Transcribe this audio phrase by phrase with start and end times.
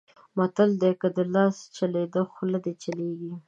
[0.37, 0.71] متل؛
[1.01, 3.33] که دې لاس چلېد؛ خوله دې چلېږي.